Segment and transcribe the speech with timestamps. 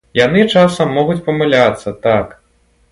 [0.19, 2.37] Яны часам могуць памыляцца, так.